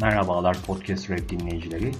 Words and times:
Merhabalar 0.00 0.56
Podcast 0.66 1.10
Rap 1.10 1.28
dinleyicileri. 1.28 1.92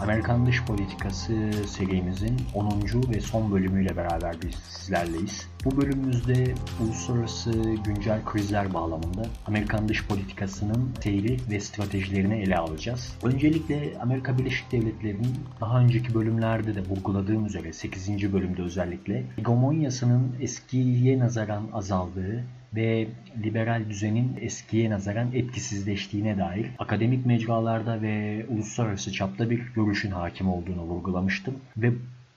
Amerikan 0.00 0.46
Dış 0.46 0.64
Politikası 0.64 1.32
serimizin 1.66 2.36
10. 2.54 2.70
ve 3.14 3.20
son 3.20 3.52
bölümüyle 3.52 3.96
beraber 3.96 4.36
biz 4.42 4.54
sizlerleyiz. 4.54 5.48
Bu 5.64 5.80
bölümümüzde 5.80 6.54
uluslararası 6.80 7.50
güncel 7.84 8.24
krizler 8.24 8.74
bağlamında 8.74 9.22
Amerikan 9.46 9.88
dış 9.88 10.06
politikasının 10.06 10.94
seyri 11.02 11.36
ve 11.50 11.60
stratejilerini 11.60 12.34
ele 12.34 12.58
alacağız. 12.58 13.16
Öncelikle 13.22 13.92
Amerika 14.00 14.38
Birleşik 14.38 14.72
Devletleri'nin 14.72 15.36
daha 15.60 15.80
önceki 15.80 16.14
bölümlerde 16.14 16.74
de 16.74 16.80
vurguladığım 16.80 17.46
üzere 17.46 17.72
8. 17.72 18.32
bölümde 18.32 18.62
özellikle 18.62 19.24
hegemonyasının 19.36 20.36
eskiye 20.40 21.18
nazaran 21.18 21.68
azaldığı 21.72 22.44
ve 22.74 23.08
liberal 23.44 23.82
düzenin 23.88 24.36
eskiye 24.40 24.90
nazaran 24.90 25.32
etkisizleştiğine 25.32 26.38
dair 26.38 26.66
akademik 26.78 27.26
mecralarda 27.26 28.02
ve 28.02 28.46
uluslararası 28.48 29.12
çapta 29.12 29.50
bir 29.50 29.62
görüşün 29.74 30.10
hakim 30.10 30.48
olduğunu 30.48 30.82
vurgulamıştım. 30.82 31.54
Ve 31.76 31.92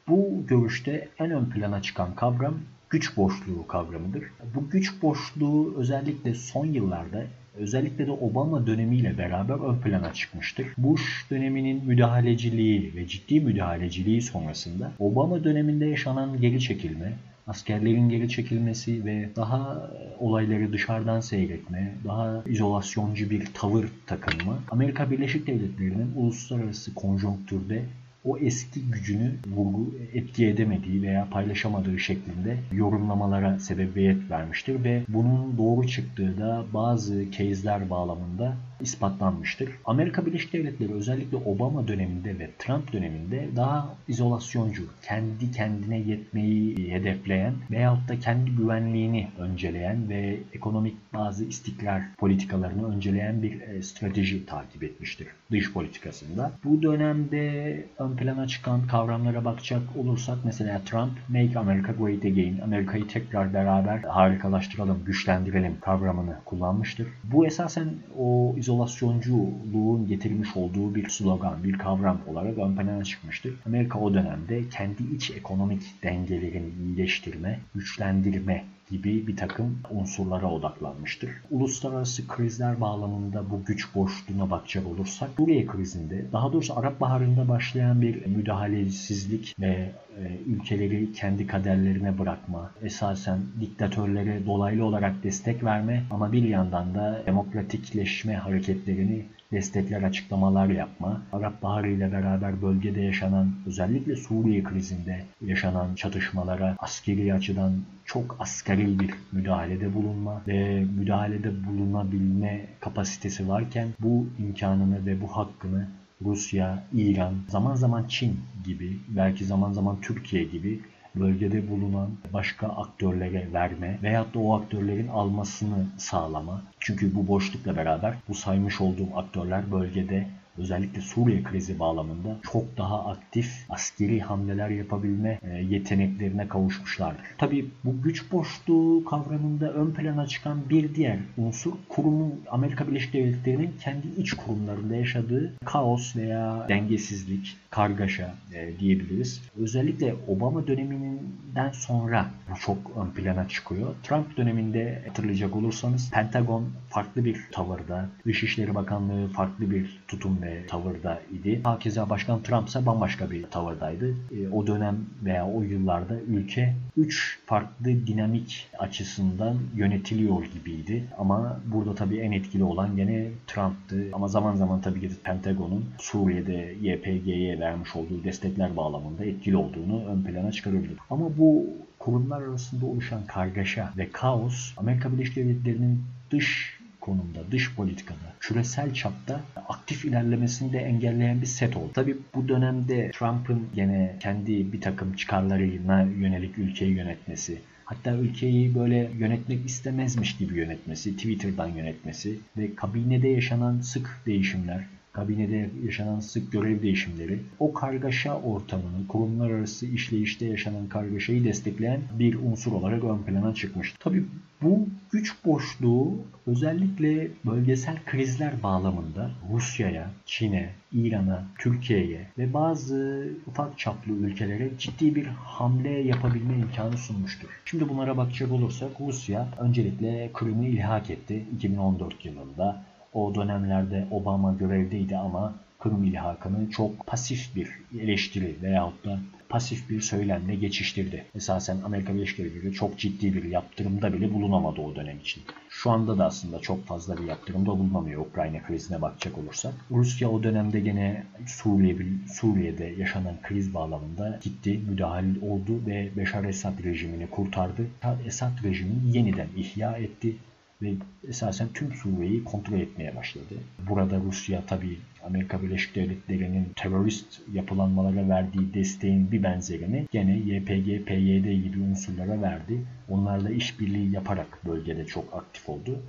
bu 0.08 0.44
görüşte 0.48 1.08
en 1.20 1.32
ön 1.32 1.46
plana 1.46 1.82
çıkan 1.82 2.16
kavram 2.16 2.55
güç 2.90 3.18
boşluğu 3.18 3.68
kavramıdır. 3.68 4.24
Bu 4.55 4.70
güç 4.70 5.02
boşluğu 5.02 5.74
özellikle 5.77 6.34
son 6.34 6.66
yıllarda 6.66 7.24
özellikle 7.58 8.08
de 8.08 8.12
Obama 8.12 8.68
dönemiyle 8.68 9.18
beraber 9.18 9.70
ön 9.70 9.80
plana 9.82 10.13
çıkmıştır. 10.13 10.68
Bush 10.77 11.26
döneminin 11.32 11.86
müdahaleciliği 11.86 12.94
ve 12.96 13.08
ciddi 13.08 13.40
müdahaleciliği 13.40 14.22
sonrasında 14.22 14.91
Obama 15.00 15.44
döneminde 15.44 15.86
yaşanan 15.86 16.41
geri 16.41 16.60
çekilme, 16.60 17.13
askerlerin 17.48 18.10
geri 18.10 18.30
çekilmesi 18.30 19.06
ve 19.06 19.30
daha 19.36 19.90
olayları 20.20 20.74
dışarıdan 20.74 21.20
seyretme, 21.20 21.94
daha 22.06 22.44
izolasyoncu 22.46 23.30
bir 23.30 23.46
tavır 23.54 23.86
takınma 24.08 24.60
Amerika 24.72 25.12
Birleşik 25.12 25.48
Devletleri'nin 25.48 26.12
uluslararası 26.16 26.94
konjonktürde 26.96 27.84
o 28.26 28.38
eski 28.38 28.82
gücünü 28.91 29.32
vurgu 29.55 29.96
etki 30.13 30.48
edemediği 30.48 31.02
veya 31.02 31.27
paylaşamadığı 31.32 32.00
şeklinde 32.00 32.58
yorumlamalara 32.72 33.60
sebebiyet 33.60 34.32
vermiştir 34.32 34.84
ve 34.84 35.04
bunun 35.07 35.57
doğru 35.57 35.88
çıktığı 35.88 36.38
da 36.38 36.66
bazı 36.74 37.32
case'ler 37.32 37.90
bağlamında 37.90 38.55
ispatlanmıştır. 38.84 39.70
Amerika 39.85 40.26
Birleşik 40.26 40.53
Devletleri 40.53 40.93
özellikle 40.93 41.37
Obama 41.37 41.87
döneminde 41.87 42.39
ve 42.39 42.49
Trump 42.59 42.93
döneminde 42.93 43.48
daha 43.55 43.95
izolasyoncu, 44.07 44.84
kendi 45.01 45.51
kendine 45.51 45.99
yetmeyi 45.99 46.91
hedefleyen 46.91 47.54
veyahut 47.71 48.09
da 48.09 48.20
kendi 48.20 48.51
güvenliğini 48.51 49.27
önceleyen 49.39 50.09
ve 50.09 50.39
ekonomik 50.54 50.95
bazı 51.13 51.45
istikrar 51.45 52.01
politikalarını 52.17 52.95
önceleyen 52.95 53.43
bir 53.43 53.61
e, 53.61 53.81
strateji 53.81 54.45
takip 54.45 54.84
etmiştir 54.84 55.27
dış 55.54 55.73
politikasında. 55.73 56.51
Bu 56.63 56.81
dönemde 56.81 57.85
ön 57.99 58.15
plana 58.15 58.48
çıkan 58.48 58.87
kavramlara 58.87 59.45
bakacak 59.45 59.81
olursak 59.98 60.37
mesela 60.43 60.81
Trump 60.85 61.11
Make 61.29 61.59
America 61.59 61.93
Great 61.99 62.26
Again, 62.26 62.59
Amerika'yı 62.63 63.07
tekrar 63.07 63.54
beraber 63.54 63.98
harikalaştıralım, 63.98 65.03
güçlendirelim 65.06 65.79
kavramını 65.81 66.35
kullanmıştır. 66.45 67.07
Bu 67.23 67.45
esasen 67.45 67.89
o 68.17 68.56
izolasyoncuğun 68.74 70.07
getirmiş 70.07 70.50
olduğu 70.56 70.96
bir 70.96 71.09
slogan, 71.09 71.63
bir 71.63 71.78
kavram 71.78 72.22
olarak 72.28 72.57
ön 72.57 72.75
plana 72.75 73.03
çıkmıştır. 73.03 73.53
Amerika 73.66 74.00
o 74.00 74.13
dönemde 74.13 74.69
kendi 74.69 75.16
iç 75.16 75.31
ekonomik 75.31 75.81
dengelerini 76.03 76.69
iyileştirme, 76.85 77.59
güçlendirme 77.75 78.63
gibi 78.94 79.28
bir 79.28 79.36
takım 79.38 79.80
unsurlara 79.91 80.52
odaklanmıştır. 80.52 81.30
Uluslararası 81.52 82.28
krizler 82.28 82.81
bağlamında 82.81 83.50
bu 83.50 83.66
güç 83.66 83.96
boşluğuna 83.96 84.50
bakacak 84.50 84.88
olursak 84.88 85.30
Suriye 85.38 85.66
krizinde 85.66 86.25
daha 86.31 86.53
doğrusu 86.53 86.80
Arap 86.80 87.00
Baharı'nda 87.02 87.47
başlayan 87.47 88.02
bir 88.02 88.25
müdahalesizlik 88.25 89.56
ve 89.59 89.91
e, 90.19 90.22
ülkeleri 90.45 91.13
kendi 91.13 91.47
kaderlerine 91.47 92.19
bırakma, 92.19 92.72
esasen 92.81 93.40
diktatörlere 93.59 94.45
dolaylı 94.45 94.85
olarak 94.85 95.23
destek 95.23 95.63
verme 95.63 96.03
ama 96.12 96.31
bir 96.31 96.44
yandan 96.44 96.96
da 96.96 97.23
demokratikleşme 97.25 98.35
hareketlerini 98.35 99.25
destekler, 99.53 100.03
açıklamalar 100.03 100.68
yapma, 100.68 101.22
Arap 101.34 101.64
Baharı 101.64 101.90
ile 101.90 102.12
beraber 102.12 102.62
bölgede 102.62 103.02
yaşanan, 103.02 103.52
özellikle 103.68 104.16
Suriye 104.16 104.64
krizinde 104.64 105.24
yaşanan 105.41 105.96
çatışmalara 105.96 106.75
askeri 106.80 107.34
açıdan 107.34 107.74
çok 108.06 108.36
asgari 108.40 109.00
bir 109.00 109.14
müdahalede 109.31 109.94
bulunma 109.94 110.41
ve 110.47 110.86
müdahalede 110.97 111.66
bulunabilme 111.68 112.66
kapasitesi 112.80 113.50
varken 113.50 113.88
bu 114.00 114.28
imkanını 114.40 115.06
ve 115.06 115.22
bu 115.22 115.28
hakkını 115.28 115.88
Rusya, 116.22 116.84
İran, 116.94 117.34
zaman 117.47 117.75
zaman 117.75 118.03
Çin 118.08 118.40
gibi, 118.66 118.97
belki 119.09 119.46
zaman 119.46 119.72
zaman 119.72 120.02
Türkiye 120.02 120.44
gibi 120.44 120.80
bölgede 121.16 121.69
bulunan 121.69 122.09
başka 122.34 122.68
aktörlere 122.68 123.53
verme 123.53 124.00
veyahut 124.03 124.34
da 124.34 124.40
o 124.40 124.59
aktörlerin 124.59 125.07
almasını 125.07 125.85
sağlama. 125.97 126.62
Çünkü 126.79 127.16
bu 127.16 127.28
boşlukla 127.28 127.75
beraber 127.75 128.13
bu 128.28 128.35
saymış 128.35 128.81
olduğum 128.81 129.18
aktörler 129.18 129.72
bölgede 129.72 130.28
özellikle 130.58 131.02
Suriye 131.02 131.44
krizi 131.44 131.80
bağlamında 131.80 132.38
çok 132.52 132.78
daha 132.78 133.06
aktif 133.12 133.66
askeri 133.69 134.19
hamleler 134.19 134.69
yapabilme 134.69 135.40
e, 135.44 135.50
yeteneklerine 135.50 136.47
kavuşmuşlardır. 136.47 137.22
Tabi 137.38 137.66
bu 137.84 138.02
güç 138.02 138.31
boşluğu 138.31 139.06
kavramında 139.06 139.74
ön 139.74 139.91
plana 139.91 140.28
çıkan 140.28 140.69
bir 140.69 140.96
diğer 140.96 141.19
unsur 141.38 141.72
kurumun 141.90 142.41
Amerika 142.50 142.88
Birleşik 142.88 143.14
Devletleri'nin 143.14 143.74
kendi 143.81 144.08
iç 144.18 144.34
kurumlarında 144.34 144.96
yaşadığı 144.96 145.53
kaos 145.66 146.16
veya 146.16 146.66
dengesizlik, 146.70 147.58
kargaşa 147.70 148.34
e, 148.53 148.80
diyebiliriz. 148.80 149.41
Özellikle 149.58 150.16
Obama 150.28 150.68
döneminden 150.68 151.72
sonra 151.72 152.25
bu 152.52 152.59
çok 152.59 152.78
ön 152.97 153.09
plana 153.09 153.47
çıkıyor. 153.47 153.96
Trump 154.03 154.38
döneminde 154.38 155.03
hatırlayacak 155.08 155.56
olursanız 155.56 156.12
Pentagon 156.12 156.70
farklı 156.90 157.25
bir 157.25 157.47
tavırda, 157.52 158.09
Dışişleri 158.25 158.75
Bakanlığı 158.75 159.28
farklı 159.28 159.72
bir 159.72 160.03
tutum 160.08 160.42
ve 160.43 160.67
tavırda 160.67 161.21
idi. 161.33 161.61
Hakeza 161.63 162.09
Başkan 162.09 162.43
Trump 162.43 162.67
ise 162.67 162.85
bambaşka 162.85 163.31
bir 163.31 163.43
tavırdaydı. 163.43 164.09
E, 164.09 164.47
o 164.51 164.67
dönem 164.67 164.97
veya 165.23 165.47
o 165.47 165.61
yıllarda 165.61 166.15
ülke 166.27 166.75
3 166.97 167.39
farklı 167.45 167.85
dinamik 167.85 168.67
açısından 168.79 169.57
yönetiliyor 169.75 170.43
gibiydi. 170.45 171.03
Ama 171.17 171.59
burada 171.65 171.95
tabii 171.95 172.17
en 172.17 172.31
etkili 172.31 172.63
olan 172.63 172.95
gene 172.95 173.27
Trump'tı. 173.47 174.09
Ama 174.13 174.27
zaman 174.27 174.55
zaman 174.55 174.81
tabii 174.81 175.01
ki 175.01 175.09
Pentagon'un 175.23 175.85
Suriye'de 175.97 176.75
YPG'ye 176.81 177.59
vermiş 177.59 177.95
olduğu 177.95 178.23
destekler 178.23 178.77
bağlamında 178.77 179.25
etkili 179.25 179.57
olduğunu 179.57 180.05
ön 180.05 180.23
plana 180.23 180.51
çıkarabilir. 180.51 180.97
Ama 181.09 181.37
bu 181.37 181.65
kurumlar 181.99 182.41
arasında 182.41 182.85
oluşan 182.85 183.25
kargaşa 183.27 183.93
ve 183.97 184.09
kaos 184.09 184.73
Amerika 184.77 185.13
Birleşik 185.13 185.35
Devletleri'nin 185.35 186.03
dış 186.31 186.79
konumda, 187.06 187.52
dış 187.52 187.75
politikada, 187.75 188.34
küresel 188.40 188.94
çapta 188.94 189.41
aktif 189.69 190.06
ilerlemesini 190.06 190.74
de 190.74 190.80
engelleyen 190.80 191.41
bir 191.41 191.46
set 191.46 191.78
oldu. 191.78 191.91
Tabi 191.94 192.18
bu 192.36 192.47
dönemde 192.47 193.12
Trump'ın 193.12 193.68
gene 193.75 194.16
kendi 194.19 194.74
bir 194.74 194.81
takım 194.81 195.14
çıkarlarına 195.14 196.02
yönelik 196.02 196.58
ülkeyi 196.58 196.91
yönetmesi, 196.91 197.62
hatta 197.86 198.12
ülkeyi 198.12 198.75
böyle 198.75 199.12
yönetmek 199.19 199.66
istemezmiş 199.66 200.38
gibi 200.38 200.58
yönetmesi, 200.58 201.16
Twitter'dan 201.16 201.68
yönetmesi 201.68 202.40
ve 202.58 202.75
kabinede 202.75 203.28
yaşanan 203.28 203.80
sık 203.81 204.22
değişimler, 204.25 204.84
kabinede 205.13 205.69
yaşanan 205.85 206.19
sık 206.19 206.51
görev 206.51 206.81
değişimleri 206.81 207.40
o 207.59 207.74
kargaşa 207.74 208.40
ortamını, 208.41 209.07
kurumlar 209.07 209.50
arası 209.50 209.85
işleyişte 209.85 210.46
yaşanan 210.46 210.90
kargaşayı 210.90 211.44
destekleyen 211.44 212.01
bir 212.19 212.35
unsur 212.35 212.72
olarak 212.72 213.03
ön 213.03 213.18
plana 213.18 213.53
çıkmış. 213.53 213.94
Tabi 214.00 214.23
bu 214.62 214.88
güç 215.12 215.34
boşluğu 215.46 216.22
özellikle 216.47 217.28
bölgesel 217.46 217.97
krizler 218.05 218.64
bağlamında 218.64 219.32
Rusya'ya, 219.53 220.09
Çin'e, 220.26 220.70
İran'a, 220.93 221.43
Türkiye'ye 221.58 222.28
ve 222.37 222.53
bazı 222.53 223.29
ufak 223.47 223.79
çaplı 223.79 224.11
ülkelere 224.14 224.70
ciddi 224.78 225.16
bir 225.16 225.26
hamle 225.26 225.90
yapabilme 225.90 226.58
imkanı 226.58 226.97
sunmuştur. 226.97 227.49
Şimdi 227.66 227.90
bunlara 227.90 228.17
bakacak 228.17 228.52
olursak 228.52 228.90
Rusya 228.99 229.47
öncelikle 229.59 230.29
Kırım'ı 230.34 230.66
ilhak 230.66 231.09
etti 231.09 231.43
2014 231.55 232.26
yılında. 232.26 232.84
O 233.13 233.35
dönemlerde 233.35 234.07
Obama 234.11 234.53
görevdeydi 234.53 235.17
ama 235.17 235.53
Kırım 235.83 236.03
ilhakını 236.03 236.69
çok 236.69 237.07
pasif 237.07 237.55
bir 237.55 237.69
eleştiri 237.99 238.55
veyahut 238.61 239.05
da 239.05 239.19
pasif 239.49 239.89
bir 239.89 240.01
söylemle 240.01 240.55
geçiştirdi. 240.55 241.25
Esasen 241.35 241.77
Amerika 241.85 242.15
Birleşik 242.15 242.37
Devletleri 242.37 242.73
çok 242.73 242.99
ciddi 242.99 243.33
bir 243.33 243.43
yaptırımda 243.43 244.13
bile 244.13 244.33
bulunamadı 244.33 244.81
o 244.81 244.95
dönem 244.95 245.19
için. 245.19 245.43
Şu 245.69 245.91
anda 245.91 246.17
da 246.17 246.25
aslında 246.25 246.59
çok 246.59 246.85
fazla 246.85 247.17
bir 247.17 247.23
yaptırımda 247.23 247.67
bulunamıyor 247.67 248.21
Ukrayna 248.21 248.63
krizine 248.63 249.01
bakacak 249.01 249.37
olursak. 249.37 249.73
Rusya 249.91 250.29
o 250.29 250.43
dönemde 250.43 250.79
gene 250.79 251.23
Suriye, 251.47 251.97
Suriye'de 252.33 252.85
yaşanan 252.85 253.35
kriz 253.43 253.73
bağlamında 253.73 254.39
gitti, 254.43 254.81
müdahil 254.89 255.41
oldu 255.41 255.81
ve 255.87 256.10
Beşar 256.18 256.44
Esad 256.44 256.83
rejimini 256.83 257.30
kurtardı. 257.30 257.88
Esad 258.25 258.63
rejimini 258.63 259.18
yeniden 259.18 259.48
ihya 259.57 259.92
etti 259.98 260.36
ve 260.84 260.94
esasen 261.28 261.68
tüm 261.74 261.94
Suriye'yi 261.94 262.44
kontrol 262.44 262.80
etmeye 262.80 263.16
başladı. 263.16 263.56
Burada 263.90 264.20
Rusya 264.20 264.66
tabi 264.66 264.98
Amerika 265.26 265.64
Birleşik 265.64 265.96
Devletleri'nin 265.96 266.68
terörist 266.76 267.42
yapılanmalara 267.54 268.30
verdiği 268.30 268.74
desteğin 268.74 269.32
bir 269.32 269.44
benzerini 269.44 270.08
gene 270.12 270.38
YPG, 270.38 271.06
PYD 271.06 271.64
gibi 271.64 271.80
unsurlara 271.92 272.42
verdi. 272.42 272.82
Onlarla 273.10 273.50
işbirliği 273.50 274.12
yaparak 274.12 274.60
bölgede 274.66 275.06
çok 275.06 275.34
aktif 275.34 275.70
oldu. 275.70 276.00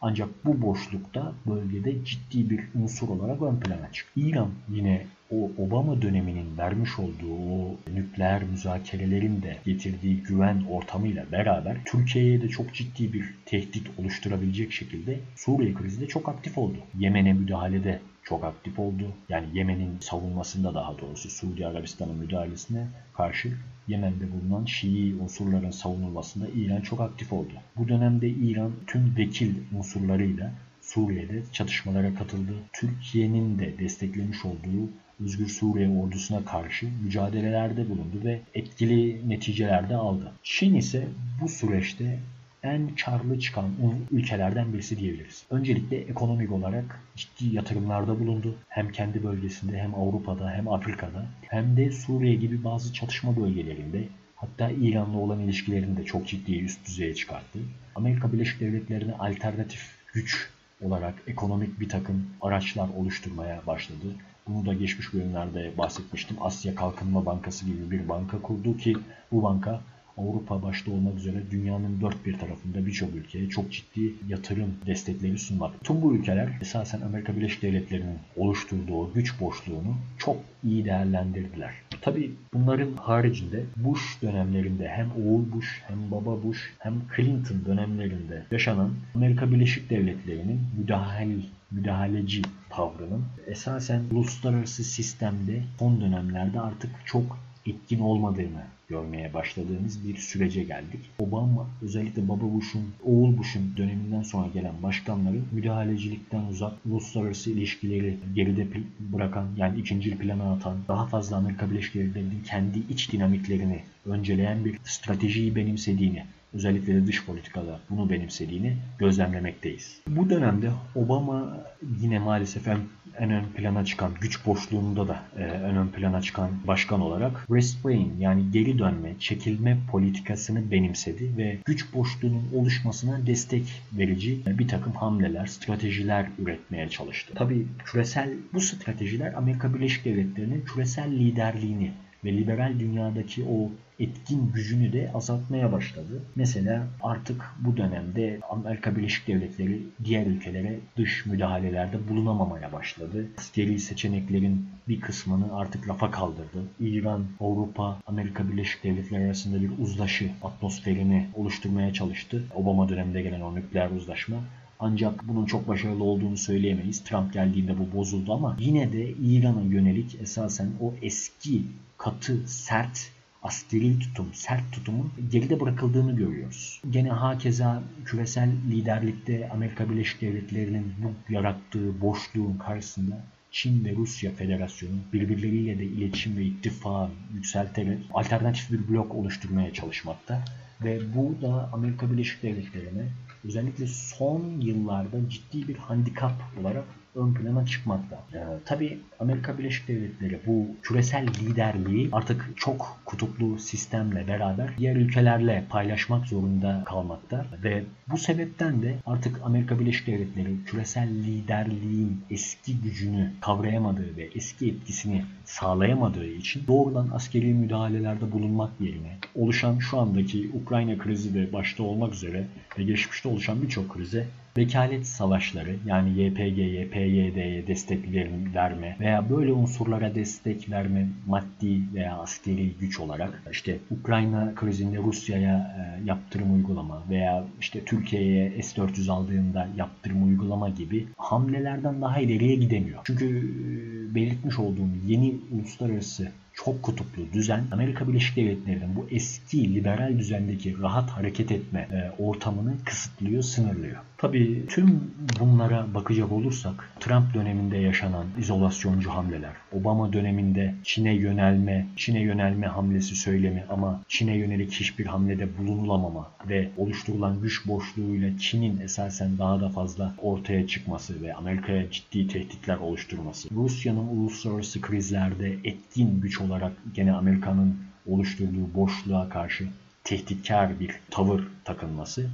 Ancak 0.00 0.28
bu 0.44 0.62
boşlukta 0.62 1.32
bölgede 1.46 2.04
ciddi 2.04 2.50
bir 2.50 2.60
unsur 2.74 3.08
olarak 3.08 3.42
ön 3.42 3.56
plana 3.60 3.92
çıktı. 3.92 4.20
İran 4.20 4.50
yine 4.68 5.06
o 5.32 5.50
Obama 5.62 6.02
döneminin 6.02 6.58
vermiş 6.58 6.98
olduğu 6.98 7.34
o 7.34 7.76
nükleer 7.94 8.42
müzakerelerin 8.42 9.42
de 9.42 9.56
getirdiği 9.64 10.16
güven 10.22 10.64
ortamıyla 10.70 11.32
beraber 11.32 11.76
Türkiye'ye 11.84 12.42
de 12.42 12.48
çok 12.48 12.74
ciddi 12.74 13.12
bir 13.12 13.34
tehdit 13.46 13.90
oluşturabilecek 13.98 14.72
şekilde 14.72 15.18
Suriye 15.36 15.74
krizinde 15.74 16.06
çok 16.06 16.28
aktif 16.28 16.58
oldu. 16.58 16.76
Yemen'e 16.98 17.32
müdahalede 17.32 18.00
çok 18.22 18.44
aktif 18.44 18.78
oldu. 18.78 19.12
Yani 19.28 19.46
Yemen'in 19.54 19.98
savunmasında 20.00 20.74
daha 20.74 20.98
doğrusu 20.98 21.30
Suudi 21.30 21.66
Arabistan'ın 21.66 22.16
müdahalesine 22.16 22.86
karşı 23.14 23.52
Yemen'de 23.88 24.24
bulunan 24.32 24.64
Şii 24.64 25.14
unsurların 25.14 25.70
savunulmasında 25.70 26.46
İran 26.54 26.80
çok 26.80 27.00
aktif 27.00 27.32
oldu. 27.32 27.52
Bu 27.76 27.88
dönemde 27.88 28.28
İran 28.28 28.72
tüm 28.86 29.16
vekil 29.16 29.54
unsurlarıyla 29.78 30.52
Suriye'de 30.80 31.42
çatışmalara 31.52 32.14
katıldı. 32.14 32.52
Türkiye'nin 32.72 33.58
de 33.58 33.78
desteklemiş 33.78 34.44
olduğu 34.44 34.88
Özgür 35.24 35.48
Suriye 35.48 35.88
ordusuna 35.88 36.44
karşı 36.44 36.86
mücadelelerde 37.04 37.90
bulundu 37.90 38.24
ve 38.24 38.40
etkili 38.54 39.28
neticeler 39.28 39.88
de 39.88 39.96
aldı. 39.96 40.32
Çin 40.42 40.74
ise 40.74 41.08
bu 41.40 41.48
süreçte 41.48 42.18
en 42.62 42.96
karlı 43.04 43.40
çıkan 43.40 43.70
ülkelerden 44.10 44.72
birisi 44.72 44.98
diyebiliriz. 44.98 45.44
Öncelikle 45.50 45.96
ekonomik 45.96 46.52
olarak 46.52 47.00
ciddi 47.16 47.54
yatırımlarda 47.54 48.20
bulundu. 48.20 48.54
Hem 48.68 48.92
kendi 48.92 49.24
bölgesinde 49.24 49.78
hem 49.78 49.94
Avrupa'da 49.94 50.50
hem 50.50 50.68
Afrika'da 50.68 51.26
hem 51.42 51.76
de 51.76 51.90
Suriye 51.90 52.34
gibi 52.34 52.64
bazı 52.64 52.92
çatışma 52.92 53.36
bölgelerinde 53.36 54.08
hatta 54.36 54.70
İran'la 54.70 55.18
olan 55.18 55.40
ilişkilerini 55.40 55.96
de 55.96 56.04
çok 56.04 56.28
ciddi 56.28 56.58
üst 56.58 56.86
düzeye 56.86 57.14
çıkarttı. 57.14 57.58
Amerika 57.94 58.32
Birleşik 58.32 58.60
Devletleri'ne 58.60 59.12
alternatif 59.12 59.90
güç 60.12 60.50
olarak 60.80 61.14
ekonomik 61.26 61.80
bir 61.80 61.88
takım 61.88 62.26
araçlar 62.40 62.88
oluşturmaya 62.88 63.66
başladı. 63.66 64.06
Bunu 64.48 64.66
da 64.66 64.74
geçmiş 64.74 65.14
bölümlerde 65.14 65.72
bahsetmiştim. 65.78 66.36
Asya 66.40 66.74
Kalkınma 66.74 67.26
Bankası 67.26 67.66
gibi 67.66 67.90
bir 67.90 68.08
banka 68.08 68.42
kurdu 68.42 68.76
ki 68.76 68.96
bu 69.32 69.42
banka 69.42 69.80
Avrupa 70.18 70.62
başta 70.62 70.90
olmak 70.90 71.18
üzere 71.18 71.42
dünyanın 71.50 72.00
dört 72.00 72.26
bir 72.26 72.38
tarafında 72.38 72.86
birçok 72.86 73.14
ülkeye 73.14 73.48
çok 73.48 73.72
ciddi 73.72 74.14
yatırım 74.28 74.74
destekleri 74.86 75.38
sunmak. 75.38 75.84
Tüm 75.84 76.02
bu 76.02 76.14
ülkeler 76.14 76.58
esasen 76.60 77.00
Amerika 77.00 77.36
Birleşik 77.36 77.62
Devletleri'nin 77.62 78.18
oluşturduğu 78.36 79.12
güç 79.12 79.40
boşluğunu 79.40 79.96
çok 80.18 80.36
iyi 80.64 80.84
değerlendirdiler. 80.84 81.74
Tabi 82.02 82.32
bunların 82.54 82.92
haricinde 82.92 83.64
Bush 83.76 84.22
dönemlerinde 84.22 84.88
hem 84.88 85.10
oğul 85.10 85.52
Bush 85.52 85.82
hem 85.86 86.10
baba 86.10 86.42
Bush 86.42 86.60
hem 86.78 86.94
Clinton 87.16 87.64
dönemlerinde 87.66 88.46
yaşanan 88.50 88.90
Amerika 89.14 89.50
Birleşik 89.50 89.90
Devletleri'nin 89.90 90.60
müdahale 90.78 91.36
müdahaleci 91.70 92.42
tavrının 92.70 93.24
esasen 93.46 94.02
uluslararası 94.10 94.84
sistemde 94.84 95.62
son 95.78 96.00
dönemlerde 96.00 96.60
artık 96.60 96.90
çok 97.04 97.38
etkin 97.66 98.00
olmadığını 98.00 98.62
görmeye 98.92 99.34
başladığımız 99.34 100.08
bir 100.08 100.16
sürece 100.16 100.62
geldik. 100.62 101.00
Obama 101.18 101.66
özellikle 101.82 102.28
Baba 102.28 102.52
Bush'un, 102.54 102.84
oğul 103.04 103.38
Bush'un 103.38 103.76
döneminden 103.76 104.22
sonra 104.22 104.48
gelen 104.54 104.82
başkanları 104.82 105.36
müdahalecilikten 105.52 106.44
uzak, 106.44 106.72
uluslararası 106.86 107.50
ilişkileri 107.50 108.16
geride 108.34 108.66
bırakan 109.00 109.46
yani 109.56 109.80
ikinci 109.80 110.18
plana 110.18 110.52
atan, 110.52 110.76
daha 110.88 111.06
fazla 111.06 111.36
Amerika 111.36 111.70
Birleşik 111.70 111.94
Devletleri'nin 111.94 112.42
kendi 112.44 112.78
iç 112.90 113.12
dinamiklerini 113.12 113.82
önceleyen 114.06 114.64
bir 114.64 114.78
stratejiyi 114.84 115.56
benimsediğini 115.56 116.24
özellikle 116.54 116.94
de 116.94 117.06
dış 117.06 117.26
politikada 117.26 117.80
bunu 117.90 118.10
benimsediğini 118.10 118.76
gözlemlemekteyiz. 118.98 120.00
Bu 120.08 120.30
dönemde 120.30 120.70
Obama 120.94 121.58
yine 122.00 122.18
maalesef 122.18 122.68
en, 122.68 122.78
en 123.18 123.30
ön 123.30 123.44
plana 123.44 123.84
çıkan 123.84 124.12
güç 124.20 124.46
boşluğunda 124.46 125.08
da 125.08 125.22
e, 125.38 125.42
en 125.42 125.76
ön 125.76 125.88
plana 125.88 126.22
çıkan 126.22 126.50
başkan 126.66 127.00
olarak 127.00 127.46
restrain 127.50 128.14
yani 128.18 128.42
geri 128.52 128.78
dönme, 128.78 129.12
çekilme 129.18 129.78
politikasını 129.90 130.70
benimsedi 130.70 131.36
ve 131.36 131.58
güç 131.64 131.94
boşluğunun 131.94 132.44
oluşmasına 132.54 133.26
destek 133.26 133.82
verici 133.92 134.40
bir 134.46 134.68
takım 134.68 134.92
hamleler, 134.92 135.46
stratejiler 135.46 136.26
üretmeye 136.38 136.88
çalıştı. 136.88 137.32
Tabii 137.36 137.66
küresel 137.84 138.30
bu 138.52 138.60
stratejiler 138.60 139.32
Amerika 139.32 139.74
Birleşik 139.74 140.04
Devletleri'nin 140.04 140.64
küresel 140.64 141.12
liderliğini 141.12 141.90
ve 142.24 142.32
liberal 142.32 142.78
dünyadaki 142.78 143.44
o 143.44 143.70
etkin 144.02 144.52
gücünü 144.52 144.92
de 144.92 145.10
azaltmaya 145.14 145.72
başladı. 145.72 146.22
Mesela 146.36 146.86
artık 147.02 147.44
bu 147.58 147.76
dönemde 147.76 148.40
Amerika 148.50 148.96
Birleşik 148.96 149.26
Devletleri 149.26 149.82
diğer 150.04 150.26
ülkelere 150.26 150.78
dış 150.96 151.26
müdahalelerde 151.26 152.08
bulunamamaya 152.08 152.72
başladı. 152.72 153.26
Askeri 153.38 153.78
seçeneklerin 153.78 154.66
bir 154.88 155.00
kısmını 155.00 155.56
artık 155.56 155.88
rafa 155.88 156.10
kaldırdı. 156.10 156.64
İran, 156.80 157.24
Avrupa, 157.40 157.98
Amerika 158.06 158.48
Birleşik 158.48 158.84
Devletleri 158.84 159.24
arasında 159.24 159.60
bir 159.60 159.70
uzlaşı 159.78 160.30
atmosferini 160.42 161.28
oluşturmaya 161.34 161.92
çalıştı. 161.92 162.44
Obama 162.54 162.88
döneminde 162.88 163.22
gelen 163.22 163.40
o 163.40 163.54
nükleer 163.54 163.90
uzlaşma 163.90 164.36
ancak 164.82 165.28
bunun 165.28 165.46
çok 165.46 165.68
başarılı 165.68 166.04
olduğunu 166.04 166.36
söyleyemeyiz. 166.36 167.04
Trump 167.04 167.32
geldiğinde 167.32 167.78
bu 167.78 167.98
bozuldu 167.98 168.32
ama 168.32 168.56
yine 168.60 168.92
de 168.92 169.10
İran'a 169.10 169.62
yönelik 169.62 170.16
esasen 170.22 170.70
o 170.80 170.94
eski 171.02 171.62
katı, 171.98 172.48
sert 172.48 173.10
askeri 173.42 173.98
tutum, 173.98 174.28
sert 174.32 174.72
tutumun 174.72 175.12
geride 175.30 175.60
bırakıldığını 175.60 176.16
görüyoruz. 176.16 176.82
Gene 176.90 177.10
hakeza 177.10 177.82
küresel 178.04 178.50
liderlikte 178.70 179.48
Amerika 179.52 179.90
Birleşik 179.90 180.20
Devletleri'nin 180.20 180.92
bu 181.02 181.32
yarattığı 181.32 182.00
boşluğun 182.00 182.58
karşısında 182.58 183.24
Çin 183.50 183.84
ve 183.84 183.94
Rusya 183.96 184.32
Federasyonu 184.32 184.96
birbirleriyle 185.12 185.78
de 185.78 185.84
iletişim 185.84 186.36
ve 186.36 186.44
ittifak 186.44 187.10
yükselterek 187.34 187.98
alternatif 188.14 188.70
bir 188.70 188.88
blok 188.88 189.14
oluşturmaya 189.14 189.72
çalışmakta. 189.72 190.44
Ve 190.84 191.00
bu 191.14 191.42
da 191.42 191.70
Amerika 191.72 192.10
Birleşik 192.10 192.42
Devletleri'ne 192.42 193.06
özellikle 193.44 193.86
son 193.86 194.60
yıllarda 194.60 195.30
ciddi 195.30 195.68
bir 195.68 195.76
handikap 195.76 196.32
olarak 196.60 196.84
ön 197.14 197.34
plana 197.34 197.66
çıkmakta. 197.66 198.16
Ee, 198.34 198.38
tabii 198.64 198.98
Amerika 199.20 199.58
Birleşik 199.58 199.88
Devletleri 199.88 200.40
bu 200.46 200.66
küresel 200.82 201.26
liderliği 201.26 202.08
artık 202.12 202.52
çok 202.56 203.00
kutuplu 203.04 203.58
sistemle 203.58 204.28
beraber 204.28 204.70
diğer 204.78 204.96
ülkelerle 204.96 205.64
paylaşmak 205.70 206.26
zorunda 206.26 206.82
kalmakta 206.86 207.46
ve 207.64 207.84
bu 208.08 208.18
sebepten 208.18 208.82
de 208.82 208.94
artık 209.06 209.40
Amerika 209.44 209.80
Birleşik 209.80 210.06
Devletleri 210.06 210.64
küresel 210.66 211.08
liderliğin 211.08 212.24
eski 212.30 212.80
gücünü 212.80 213.32
kavrayamadığı 213.40 214.16
ve 214.16 214.28
eski 214.34 214.68
etkisini 214.68 215.24
sağlayamadığı 215.44 216.26
için 216.26 216.66
doğrudan 216.66 217.08
askeri 217.12 217.54
müdahalelerde 217.54 218.32
bulunmak 218.32 218.70
yerine 218.80 219.18
oluşan 219.34 219.78
şu 219.78 219.98
andaki 219.98 220.50
Ukrayna 220.62 220.98
krizi 220.98 221.34
de 221.34 221.52
başta 221.52 221.82
olmak 221.82 222.14
üzere 222.14 222.46
ve 222.78 222.82
geçmişte 222.82 223.28
oluşan 223.28 223.62
birçok 223.62 223.94
krize 223.94 224.26
vekalet 224.56 225.06
savaşları 225.06 225.76
yani 225.86 226.22
YPG'ye, 226.22 226.88
PYD'ye 226.88 227.66
destek 227.66 228.14
verme 228.54 228.96
veya 229.00 229.30
böyle 229.30 229.52
unsurlara 229.52 230.14
destek 230.14 230.70
verme 230.70 231.08
maddi 231.26 231.80
veya 231.94 232.18
askeri 232.18 232.72
güç 232.80 233.00
olarak 233.00 233.42
işte 233.52 233.78
Ukrayna 233.90 234.54
krizinde 234.54 234.98
Rusya'ya 234.98 235.56
e, 235.56 236.04
yaptırım 236.04 236.54
uygulama 236.54 237.02
veya 237.10 237.44
işte 237.60 237.84
Türkiye'ye 237.84 238.62
S-400 238.62 239.12
aldığında 239.12 239.68
yaptırım 239.76 240.28
uygulama 240.28 240.68
gibi 240.68 241.06
hamlelerden 241.16 242.02
daha 242.02 242.20
ileriye 242.20 242.54
gidemiyor. 242.54 243.00
Çünkü 243.04 243.26
e, 243.26 244.14
belirtmiş 244.14 244.58
olduğum 244.58 244.88
yeni 245.06 245.36
uluslararası 245.52 246.32
çok 246.54 246.82
kutuplu 246.82 247.22
düzen 247.32 247.64
Amerika 247.72 248.08
Birleşik 248.08 248.36
Devletleri'nin 248.36 248.96
bu 248.96 249.06
eski 249.10 249.74
liberal 249.74 250.18
düzendeki 250.18 250.82
rahat 250.82 251.10
hareket 251.10 251.52
etme 251.52 251.88
e, 251.92 252.22
ortamını 252.22 252.74
kısıtlıyor, 252.84 253.42
sınırlıyor. 253.42 253.96
Tabii 254.18 254.66
tüm 254.68 255.00
bunlara 255.40 255.94
bakacak 255.94 256.32
olursak 256.32 256.90
Trump 257.00 257.34
döneminde 257.34 257.76
yaşanan 257.76 258.26
izolasyoncu 258.38 259.10
hamleler, 259.10 259.52
Obama 259.72 260.12
döneminde 260.12 260.74
Çin'e 260.84 261.14
yönelme, 261.14 261.86
Çin'e 261.96 262.20
yönelme 262.20 262.66
hamlesi 262.66 263.16
söylemi 263.16 263.64
ama 263.68 264.02
Çin'e 264.08 264.36
yönelik 264.36 264.72
hiçbir 264.72 265.06
hamlede 265.06 265.58
bulunulamama 265.58 266.30
ve 266.48 266.68
oluşturulan 266.76 267.40
güç 267.40 267.66
boşluğuyla 267.66 268.38
Çin'in 268.38 268.80
esasen 268.80 269.38
daha 269.38 269.60
da 269.60 269.68
fazla 269.68 270.14
ortaya 270.18 270.66
çıkması 270.66 271.22
ve 271.22 271.34
Amerika'ya 271.34 271.90
ciddi 271.90 272.28
tehditler 272.28 272.76
oluşturması, 272.76 273.48
Rusya'nın 273.54 274.08
uluslararası 274.08 274.80
krizlerde 274.80 275.56
etkin 275.64 276.20
güç 276.20 276.40
olarak 276.42 276.72
gene 276.94 277.12
Amerika'nın 277.12 277.76
oluşturduğu 278.06 278.74
boşluğa 278.74 279.28
karşı 279.28 279.68
tehditkar 280.04 280.80
bir 280.80 281.00
tavır 281.10 281.42
takılması. 281.64 282.30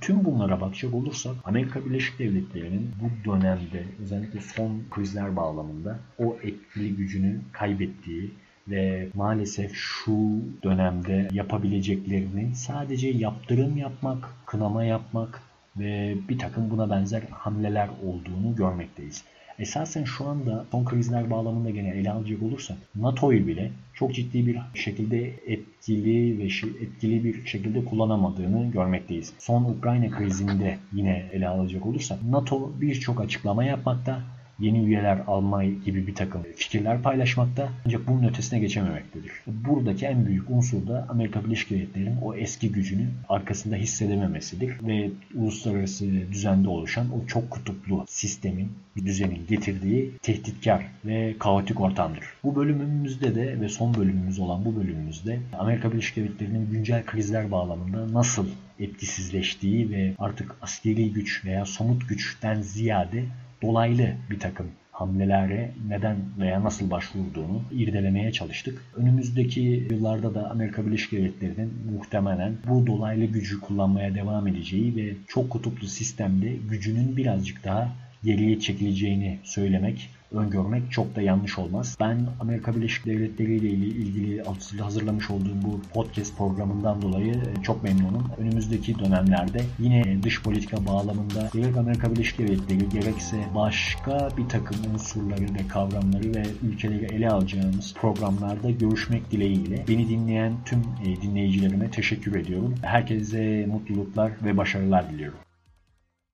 Tüm 0.00 0.24
bunlara 0.24 0.60
bakacak 0.60 0.94
olursak 0.94 1.34
Amerika 1.44 1.84
Birleşik 1.86 2.18
Devletleri'nin 2.18 2.90
bu 3.00 3.30
dönemde 3.30 3.84
özellikle 4.02 4.40
son 4.40 4.82
krizler 4.90 5.36
bağlamında 5.36 5.98
o 6.18 6.36
etkili 6.42 6.96
gücünü 6.96 7.40
kaybettiği 7.52 8.30
ve 8.68 9.08
maalesef 9.14 9.72
şu 9.74 10.40
dönemde 10.64 11.28
yapabileceklerini 11.32 12.54
sadece 12.54 13.08
yaptırım 13.08 13.76
yapmak, 13.76 14.28
kınama 14.46 14.84
yapmak 14.84 15.42
ve 15.78 16.14
bir 16.28 16.38
takım 16.38 16.70
buna 16.70 16.90
benzer 16.90 17.22
hamleler 17.30 17.88
olduğunu 18.04 18.56
görmekteyiz. 18.56 19.24
Esasen 19.58 20.04
şu 20.04 20.28
anda 20.28 20.64
son 20.70 20.84
krizler 20.84 21.30
bağlamında 21.30 21.70
gene 21.70 21.88
ele 21.88 22.10
alacak 22.10 22.42
olursak 22.42 22.76
NATO'yu 22.94 23.46
bile 23.46 23.70
çok 23.94 24.14
ciddi 24.14 24.46
bir 24.46 24.58
şekilde 24.74 25.26
etkili 25.46 26.38
ve 26.38 26.44
etkili 26.84 27.24
bir 27.24 27.46
şekilde 27.46 27.84
kullanamadığını 27.84 28.70
görmekteyiz. 28.70 29.32
Son 29.38 29.64
Ukrayna 29.64 30.10
krizinde 30.10 30.78
yine 30.92 31.24
ele 31.32 31.48
alacak 31.48 31.86
olursak 31.86 32.18
NATO 32.22 32.72
birçok 32.80 33.20
açıklama 33.20 33.64
yapmakta 33.64 34.22
yeni 34.58 34.84
üyeler 34.84 35.18
alma 35.26 35.64
gibi 35.64 36.06
bir 36.06 36.14
takım 36.14 36.42
fikirler 36.56 37.02
paylaşmakta 37.02 37.68
ancak 37.86 38.06
bunun 38.06 38.28
ötesine 38.28 38.58
geçememektedir. 38.58 39.32
Buradaki 39.46 40.06
en 40.06 40.26
büyük 40.26 40.50
unsur 40.50 40.86
da 40.86 41.06
Amerika 41.08 41.44
Birleşik 41.44 41.70
Devletleri'nin 41.70 42.16
o 42.22 42.34
eski 42.34 42.72
gücünü 42.72 43.06
arkasında 43.28 43.76
hissedememesidir 43.76 44.86
ve 44.86 45.10
uluslararası 45.34 46.06
düzende 46.32 46.68
oluşan 46.68 47.06
o 47.12 47.26
çok 47.26 47.50
kutuplu 47.50 48.04
sistemin, 48.08 48.72
düzenin 48.96 49.46
getirdiği 49.48 50.12
tehditkar 50.22 50.86
ve 51.04 51.34
kaotik 51.38 51.80
ortamdır. 51.80 52.24
Bu 52.44 52.56
bölümümüzde 52.56 53.34
de 53.34 53.60
ve 53.60 53.68
son 53.68 53.94
bölümümüz 53.94 54.38
olan 54.38 54.64
bu 54.64 54.76
bölümümüzde 54.76 55.40
Amerika 55.58 55.92
Birleşik 55.92 56.16
Devletleri'nin 56.16 56.70
güncel 56.70 57.04
krizler 57.06 57.50
bağlamında 57.50 58.12
nasıl 58.12 58.46
etkisizleştiği 58.80 59.90
ve 59.90 60.14
artık 60.18 60.56
askeri 60.62 61.12
güç 61.12 61.44
veya 61.44 61.66
somut 61.66 62.08
güçten 62.08 62.62
ziyade 62.62 63.24
dolaylı 63.62 64.08
bir 64.30 64.38
takım 64.38 64.66
hamlelere 64.92 65.70
neden 65.88 66.16
veya 66.38 66.64
nasıl 66.64 66.90
başvurduğunu 66.90 67.62
irdelemeye 67.72 68.32
çalıştık. 68.32 68.84
Önümüzdeki 68.96 69.60
yıllarda 69.90 70.34
da 70.34 70.50
Amerika 70.50 70.86
Birleşik 70.86 71.12
Devletleri'nin 71.12 71.72
muhtemelen 71.92 72.52
bu 72.68 72.86
dolaylı 72.86 73.24
gücü 73.24 73.60
kullanmaya 73.60 74.14
devam 74.14 74.46
edeceği 74.46 74.96
ve 74.96 75.14
çok 75.28 75.50
kutuplu 75.50 75.86
sistemde 75.86 76.52
gücünün 76.70 77.16
birazcık 77.16 77.64
daha 77.64 77.92
geriye 78.24 78.60
çekileceğini 78.60 79.38
söylemek 79.44 80.10
öngörmek 80.36 80.92
çok 80.92 81.16
da 81.16 81.22
yanlış 81.22 81.58
olmaz. 81.58 81.96
Ben 82.00 82.26
Amerika 82.40 82.76
Birleşik 82.76 83.06
Devletleri 83.06 83.56
ile 83.56 83.68
ilgili 83.68 84.42
hazırlamış 84.80 85.30
olduğum 85.30 85.62
bu 85.62 85.80
podcast 85.94 86.38
programından 86.38 87.02
dolayı 87.02 87.32
e, 87.34 87.62
çok 87.62 87.82
memnunum. 87.82 88.30
Önümüzdeki 88.38 88.98
dönemlerde 88.98 89.60
yine 89.78 90.22
dış 90.22 90.42
politika 90.42 90.86
bağlamında 90.86 91.50
gerek 91.52 91.76
Amerika 91.76 92.12
Birleşik 92.12 92.38
Devletleri 92.38 92.88
gerekse 92.88 93.36
başka 93.54 94.28
bir 94.38 94.48
takım 94.48 94.76
unsurları 94.94 95.54
ve 95.54 95.68
kavramları 95.68 96.34
ve 96.34 96.42
ülkeleri 96.62 97.04
ele 97.04 97.30
alacağımız 97.30 97.94
programlarda 97.94 98.70
görüşmek 98.70 99.30
dileğiyle 99.30 99.84
beni 99.88 100.08
dinleyen 100.08 100.52
tüm 100.64 100.78
e, 100.78 101.22
dinleyicilerime 101.22 101.90
teşekkür 101.90 102.34
ediyorum. 102.34 102.74
Herkese 102.82 103.66
mutluluklar 103.66 104.32
ve 104.44 104.56
başarılar 104.56 105.10
diliyorum. 105.10 105.45